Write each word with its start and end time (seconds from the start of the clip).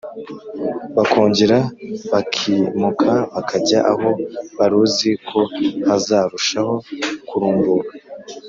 bakongera 0.95 1.57
bakimuka, 2.11 3.11
bakajya 3.33 3.79
aho 3.91 4.09
baruzi 4.57 5.09
ko 5.29 5.39
hazarushaho 5.87 6.75
kurumbuka. 7.27 7.91